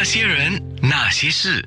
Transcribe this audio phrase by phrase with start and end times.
[0.00, 1.60] 那些人，那些事，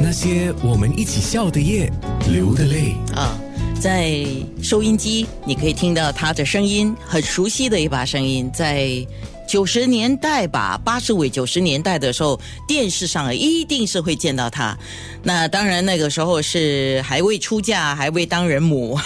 [0.00, 1.92] 那些我们一起笑的夜，
[2.30, 2.94] 流的泪。
[3.14, 3.38] 啊，
[3.78, 4.24] 在
[4.62, 8.50] 收音机你可以听到他的声音，很熟悉的一把声音。
[8.54, 9.06] 在
[9.46, 14.74] 九十年代吧，八十尾九十年代的时候，电视上一定是会见到他。
[15.22, 18.98] 那当然，那个时候是还未出嫁，还未当人母。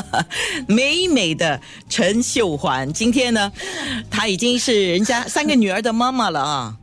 [0.66, 3.52] 美美的陈秀环，今天呢，
[4.10, 6.76] 她已经是人家 三个女儿的妈妈了啊。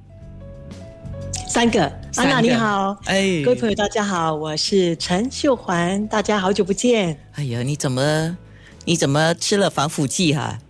[1.48, 3.42] 三个，安娜你好，哎。
[3.43, 7.20] 各位朋友大家好，我是陈秀环，大家好久不见。
[7.34, 8.37] 哎呀，你怎么
[8.86, 10.60] 你怎么吃了防腐剂哈、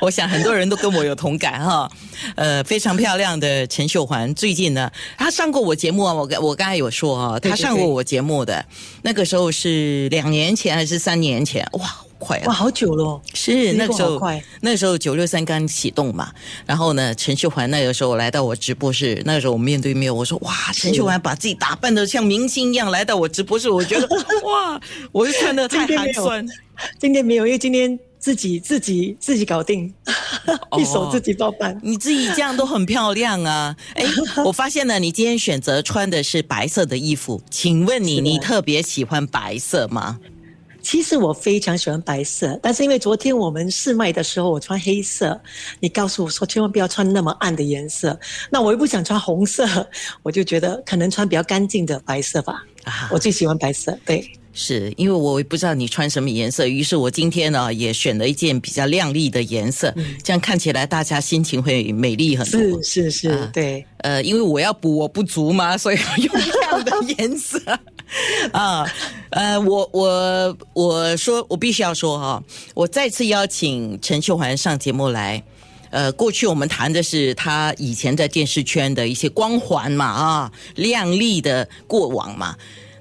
[0.00, 1.90] 我想很多人都跟我有同感哈，
[2.36, 8.64] 呃，非常漂亮的陈秀环，最近呢，她上过我节目啊，我刚我刚才有说哈，对对她上过我节目的，
[9.02, 11.66] 那个时候是两年前还是三年前？
[11.72, 12.54] 哇，好快哇，啊！
[12.54, 14.20] 好久了，是那个时候
[14.60, 16.32] 那时候九六三刚启动嘛，
[16.66, 24.08] 然后呢，陈秀环那个时候来到我直播室，那个时候我们面对面，我说哇，陈秀环把自己打扮的像明星一样来到我直播室，我觉得
[24.44, 24.80] 哇，
[25.12, 26.46] 我就看的太寒酸。
[26.98, 29.92] 今天没有，因为今天自己自己自己搞定，
[30.70, 31.78] 哦 一手自己包办。
[31.82, 33.74] 你自己这样都很漂亮啊！
[33.94, 34.04] 哎，
[34.44, 40.18] 我发现了，你今天选择穿的是白色的衣服，请问你，你特别喜欢白色吗？
[40.80, 45.38] 其实我非常喜欢白色，但是因为昨天我们试卖的时候我穿黑色，
[45.80, 48.18] 你告诉我说千万不要穿那么暗的颜色，
[48.50, 49.66] 那我又不想穿红色，
[50.22, 52.64] 我就觉得可能穿比较干净的白色吧。
[52.84, 54.30] 啊我最喜欢白色，对。
[54.58, 62.60] 是因为我也不知道你穿什么颜色，于是我今天呢也选了一件比较亮丽的颜色，这样看起来大家心情会美丽很多。
[62.60, 63.86] 嗯是是是，啊对。
[63.98, 67.60] 呃，因为我要补我不足嘛，所以我用这样的颜色
[68.52, 68.84] 啊。
[69.30, 72.42] 呃，我我我说我必须要说哈、
[72.74, 75.42] 我再次邀请陈秀环上节目来。
[75.90, 82.54] 呃，过去我们谈的是她以前在电视圈的一些光环嘛，啊，亮丽的过往嘛。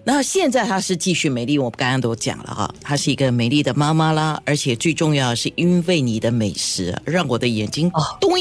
[0.08, 8.32] 那现在她是继续美丽，我刚刚都讲了哈，她是一个美丽的妈妈啦，而且最重要的是因为你的美食，让我的眼睛哦咚。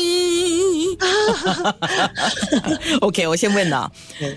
[3.00, 3.90] OK，我先问了，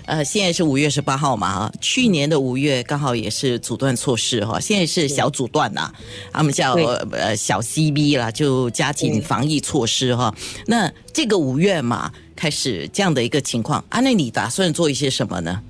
[0.06, 5.88] 呃，现在是五月十八号嘛啊，去年的五月刚好也是阻断措施哈，现在是小阻断呐，
[6.32, 6.72] 他们叫
[7.12, 10.34] 呃小 CB 啦，就加紧防疫措施哈。
[10.66, 15.62] 那这个五月嘛，开始这样的一个情况，啊，那你打算做一些什么呢？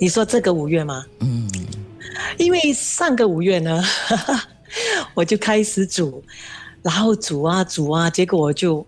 [0.00, 1.04] 你说这个五月吗？
[1.20, 1.50] 嗯，
[2.38, 3.82] 因为上个五月呢，
[5.12, 6.22] 我就开始煮，
[6.82, 8.86] 然后煮啊煮啊，结果我就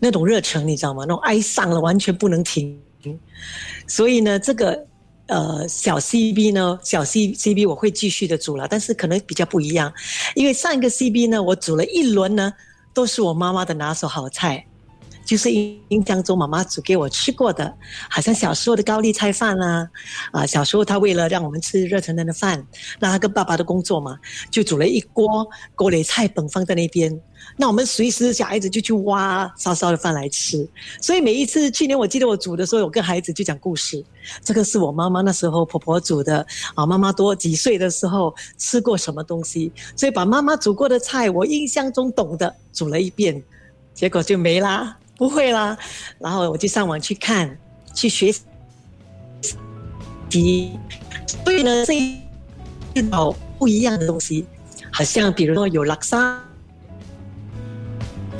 [0.00, 1.04] 那种热忱，你知道吗？
[1.06, 2.76] 那种爱上了，完全不能停。
[3.86, 4.84] 所以呢，这个
[5.28, 9.92] 呃小 CB 呢，小 C CB 我会继续的煮了，但是可能比较不一样，
[10.34, 12.52] 因为上一个 CB 呢，我煮了一轮呢，
[12.92, 14.66] 都是我妈妈的拿手好菜。
[15.26, 17.76] 就是印象中妈妈煮给我吃过的，
[18.08, 19.90] 好像小时候的高丽菜饭啦、
[20.30, 22.64] 啊，小时候她为了让我们吃热腾腾的饭，
[23.00, 24.16] 那她跟爸爸的工作嘛，
[24.52, 25.44] 就煮了一锅
[25.74, 27.20] 锅里菜本放在那边，
[27.56, 30.66] 那我们随时小孩子就去挖烧烧的饭来吃。
[31.02, 34.04] 所以每一次去年我记得我煮的时候，我跟孩子就讲故事，
[34.44, 43.42] 这个是我妈妈那时候婆婆煮的啊，妈妈多几岁的时候吃过什么东西，所以把妈妈煮过的菜，我印象中懂的煮了一遍，
[43.92, 45.76] 结果就没啦，不会啦，
[46.18, 47.58] 然后我就上网去看，
[47.94, 48.30] 去学
[50.30, 50.78] 习，
[51.44, 54.46] 所以呢，这一道不一样的东西，
[54.92, 56.42] 好像比如说有拉萨。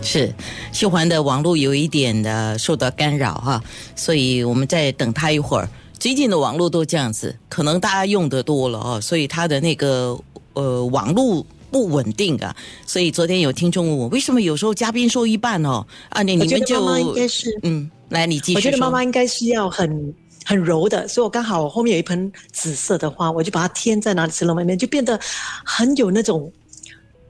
[0.03, 0.33] 是
[0.71, 3.63] 秀环的网络有一点的受到干扰哈，
[3.97, 5.69] 所以我们再等他一会儿。
[5.99, 10.17] 最近的网络都这样子，可能大家用的多了哦，所以它的那个
[10.53, 12.55] 呃网络不稳定啊。
[12.87, 15.87] 所以昨天有听众问我，为什么有时候嘉宾说一半哦？
[16.09, 18.57] 啊，你你们就妈妈应该是，嗯，来你继续。
[18.57, 25.19] 我觉得妈妈应该是要很很柔的，所以我刚好我后面有一盆紫色的花，我就把它添在哪里石龙里面，就变得
[25.65, 26.53] 很有那种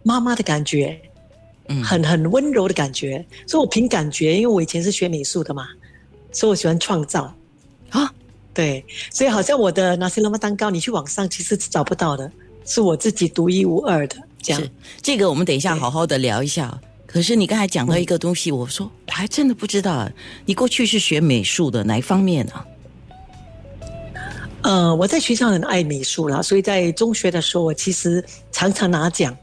[0.02, 1.00] 妈妈的感觉，
[1.68, 3.24] 嗯很很温柔的感觉。
[3.46, 5.66] 所以我凭感觉，因为我以前是学美术的嘛，
[6.30, 7.34] 所以我喜欢创造。
[7.90, 8.12] 啊，
[8.52, 12.30] 对，所以好像我的那些罗马蛋糕，你去网上其实是找不到的，
[12.64, 14.16] 是我自己独一无二的
[14.46, 14.70] 这样是。
[15.02, 16.80] 这个我们等一下好好的聊一下。
[17.06, 20.12] 可是你刚才讲到一个东西，我说我还真的不知道啊，
[20.44, 22.66] 你过去是学美术的哪一方面啊？
[24.62, 29.34] 呃，我在学校很爱美术啦，所以在中学的时候，我其实常常拿奖。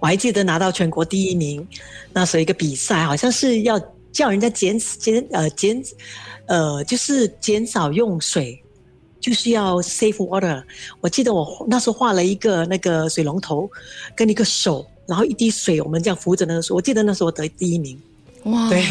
[0.00, 1.66] 我还记得拿到全国第一名，
[2.12, 3.80] 那时候一个比赛，好像是要
[4.12, 5.82] 叫人家减减呃减
[6.46, 8.62] 呃，就是减少用水，
[9.22, 10.62] 就是要 save water。
[11.00, 13.70] 我记得我那时候画了一个那个水龙头，
[14.14, 16.74] 跟一个手，然然后一滴水，我们这样扶着那个树。
[16.74, 18.00] 我记得那时候我得第一名。
[18.44, 18.82] 哇，对，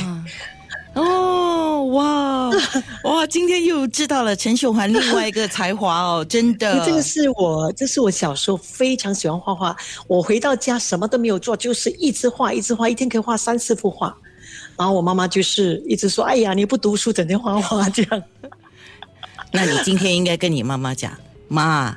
[0.94, 2.52] 哦，哇
[3.06, 6.80] 哇，今天又知道了陈秀环另外一个才华哦，真的。
[6.86, 9.76] 这个是我，这是我小时候非常喜欢画画。
[10.06, 14.16] 我回到家什么都没有做，就是一直画，一直画，一天可以画三四幅画。
[14.78, 18.24] 然后我妈妈就是一直说：“哎呀，你不读书，整天画画这样。”
[19.54, 21.12] 那你今天应该跟你妈妈讲，
[21.48, 21.96] 妈，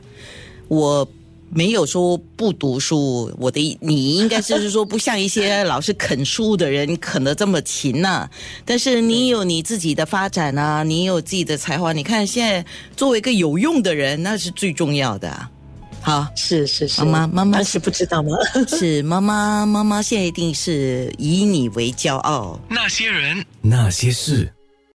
[0.69, 1.09] 我。
[1.56, 8.29] 没有说不读书，我的你应该是说不像一些老是啃书的人啃得这么勤呐。
[8.65, 11.93] 但是你有你自己的发展啊，你有自己的才华。
[11.93, 12.65] 你看现在
[12.97, 15.49] 作为一个有用的人，那是最重要的。
[16.01, 18.31] 好，是是是，妈妈妈妈是不知道吗？
[18.67, 22.59] 是妈妈妈妈现在一定是以你为骄傲。
[22.69, 24.53] 那些人，那些事。